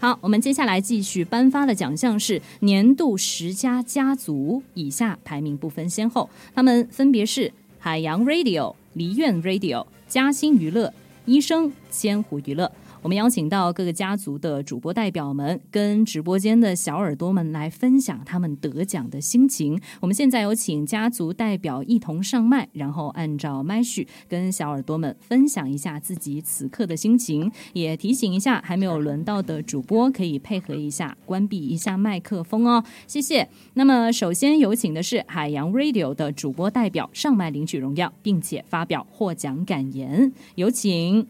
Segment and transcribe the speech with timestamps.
[0.00, 10.94] 好，我们接下来继续颁发的奖项是年度十佳家族，以下排名不分先后，他们分别是海洋 Radio、梨苑 Radio、嘉兴娱乐、
[11.26, 12.72] 医生、千湖娱乐。
[13.02, 19.80] 我们邀请到各个家族的主播代表们，跟直播间的小耳朵们来分享他们得奖的心情。
[20.00, 27.50] 我们现在有请家族代表一同上麦，然后按照麦序跟小耳朵们分享一下自己此刻的心情。
[27.72, 33.48] 也提醒一下，还没有轮到的主播可以配合一下，关闭一下麦克风哦，谢谢。
[33.74, 41.26] 那么，首先有请的是海洋 Radio 的主播代表上麦领取荣耀，并且发表获奖感言，有请。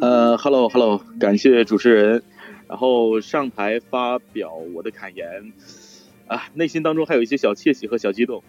[0.00, 2.22] 呃，Hello Hello，感谢主持人，
[2.66, 5.52] 然后上台发表我的感言，
[6.26, 8.42] 啊，内心当中还有一些小窃喜和小激动。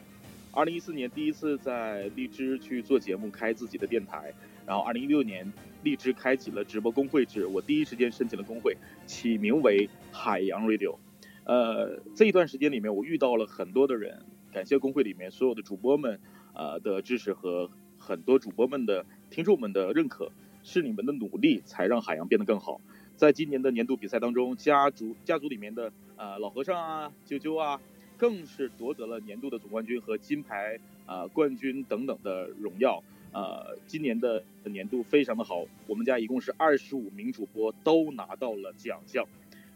[0.53, 4.33] 二零一四年第一次在荔枝去做节目，开自己的电台，
[4.65, 5.51] 然后二零一六年
[5.83, 10.95] 荔枝开启了直播工会制，我第一时间申请了工会，起名为海洋 Radio。
[11.43, 16.17] 呃，这一段时间里面，我遇到了很多的人，感谢工会里面所有的主播们，
[16.53, 20.31] 呃的支持和很多主播们的听众们的认可。
[20.63, 22.79] 是你们的努力才让海洋变得更好。
[23.15, 27.79] 在今年的年度比赛当中，家族家族里面的呃老和尚啊、啾啾啊，
[28.17, 33.03] 更是夺得了年度的总冠军和金牌啊冠军等等的荣耀。
[33.31, 39.25] 呃，今年的年度非常的好，我们家一共是二十五名主播都拿到了奖项。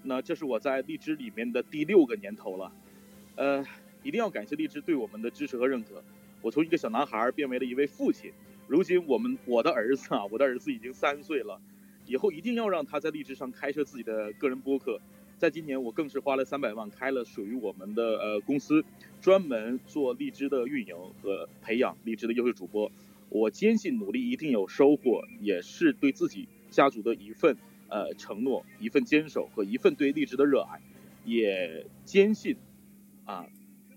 [0.04, 2.72] 那这是我在荔枝里面的第六个年头了。
[3.36, 3.66] 呃，
[4.02, 6.04] 一定要感谢荔枝对我们的支持和认可。
[6.42, 8.32] 我从一个小男孩变为了一位父亲。
[8.68, 11.62] 如今我们我的儿子啊，我的儿子已经三岁了，
[12.08, 15.00] 以后一定要让他在荔枝上开设自己的个人播客。
[15.38, 18.84] 在今年，我更是花了三百万开了属于我们的呃公司，
[19.22, 22.92] 专门做荔枝的运营和培养荔枝的优秀主播。
[23.30, 30.82] 我坚信努力一定有收获，也是对自己家族的一份呃承诺，一份坚守和一份对荔枝的热爱。
[31.24, 32.56] 也坚信
[33.26, 33.46] 啊，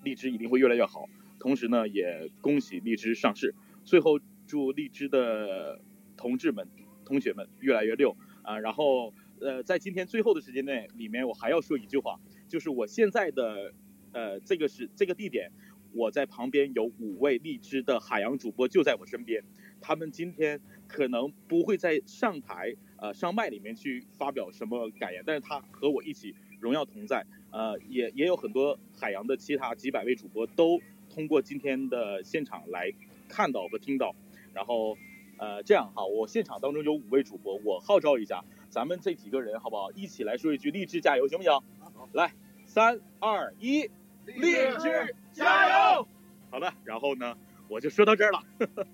[0.02, 1.08] 荔枝一定会越来越好。
[1.38, 3.54] 同时呢，也恭喜荔枝上市。
[3.86, 4.20] 最后。
[4.48, 5.78] 祝荔枝的
[6.16, 6.66] 同志们、
[7.04, 8.58] 同学们越来越溜啊！
[8.58, 13.74] 然后，呃，在今天最后的时间内，里面我还要说一句话，就是我现在的，
[14.12, 15.52] 呃，这个是这个地点，
[15.92, 19.44] 我在旁边有五位荔枝的海洋主播就在我身边，
[19.82, 30.80] 他们今天可能不会在上台呃上麦里面去发表什么感言，但是他和我一起荣耀同在，呃，也也有很多海洋的其他几百位主播都
[31.10, 32.90] 通过今天的现场来
[33.28, 34.16] 看到和听到。
[34.54, 34.96] 然后，
[35.38, 39.90] 呃，这样哈，我现场当中有五位主播，我号召一下，咱们这几个人好不好？
[39.92, 41.52] 一起来说一句“励志加油”，行不行？
[41.80, 42.32] 好，来，
[42.66, 43.82] 三二一，
[44.26, 46.06] 励志加油！
[46.50, 47.36] 好的，然后呢，
[47.68, 48.42] 我就说到这儿了。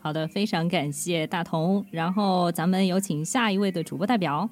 [0.00, 1.84] 好的，非常感谢大同。
[1.90, 4.48] 然后咱们有请下一位的主播代表。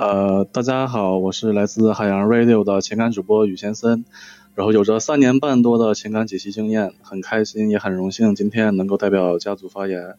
[0.00, 4.06] 呃，大家好，我是来自海洋 Radio 的情感主播宇先森，
[4.54, 10.14] 然后有着三年半多的情感解析经验，很开心也很荣幸今天能够代表家族发言。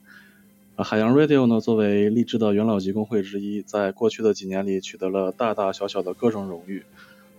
[0.77, 6.83] 海洋 Radio 呢，作为励志的元老级工会之一，在过去的几年里取得了大大小小的各种荣誉，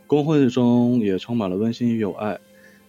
[0.09, 2.41] 工会中也充满了温馨与友爱。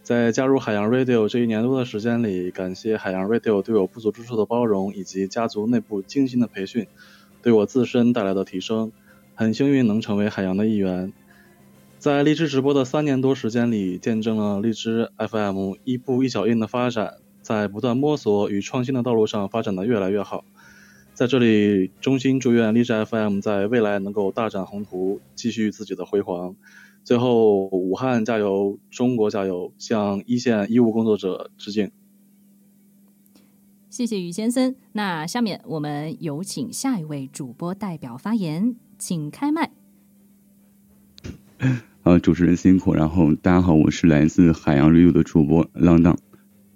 [0.01, 6.87] 在加入海洋 Radio 这一年多的时间里，感谢海洋 Radio 对我不足之处的包容，以及家族内部精心的培训，
[7.43, 8.91] 对我自身带来的提升。
[9.35, 11.11] 很幸运能成为海洋的一员，
[11.97, 20.45] 在荔枝直播的三年多时间里，见证了荔枝 FM 一步一脚印的发展，在不断摸索与创新的道路上发展的越来越好。
[21.15, 26.55] 在这里，衷心祝愿荔枝 FM 在未来能够大展宏图，继续自己的辉煌。
[27.03, 31.91] 最后，武汉加油，中国加油，向一线医务工作者致敬。
[33.93, 34.73] 谢谢于先生。
[34.93, 38.75] 那下面我们有请下一位主播代表发言。
[38.97, 39.69] 请开麦。
[42.01, 42.95] 啊，主持人辛苦。
[42.95, 46.17] 然后大家好，我是来自海洋 Radio 的主播浪荡。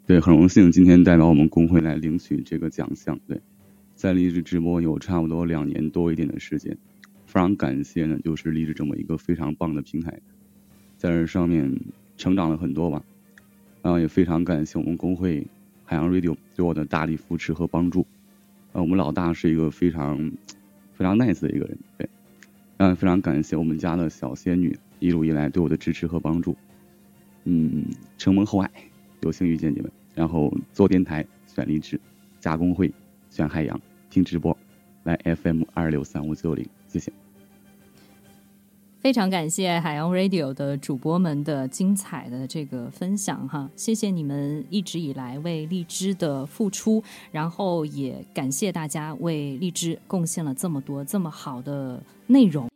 [0.05, 3.19] 对，很荣幸今天代表我们工会来领取这个奖项。
[3.27, 3.41] 对，
[3.95, 6.77] 在励志直播有差不多两年多一点的时间，
[7.25, 10.21] 非常感谢呢，就是励志这么一个非常棒的平台，
[10.97, 11.79] 在这上面
[12.15, 13.01] 成长了很多吧。
[13.81, 15.47] 然后也非常感谢我们工会
[15.87, 18.05] 海洋 Radio 对我的大力扶持和帮助。
[18.73, 20.31] 呃，我们老大是一个非常。
[20.93, 22.09] 非常 nice 的一个人，对，
[22.77, 26.57] 嗯，非常感谢我们家的小仙女一路以来对我的支持和帮助，
[27.43, 27.85] 嗯，
[28.17, 28.71] 承蒙厚爱，
[29.21, 32.01] 有幸遇见你们，然后做电台选励志，
[32.39, 32.91] 加工会
[33.29, 33.79] 选海洋，
[34.09, 34.57] 听直播
[35.03, 37.26] 来 FM 二六三五九零，谢谢。
[39.07, 47.01] 非常感谢海洋 Radio 的主播们的精彩的这个分享哈，谢谢你们一直以来为荔枝的付出，
[47.31, 52.67] 然后也感谢大家为荔枝贡献了这么多这么好的内容。